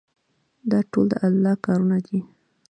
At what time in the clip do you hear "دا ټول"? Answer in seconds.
0.71-1.05